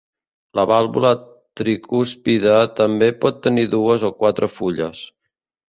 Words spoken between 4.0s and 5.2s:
o quatre fulles.